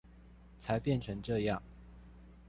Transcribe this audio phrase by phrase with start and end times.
[0.59, 1.59] 才變成這樣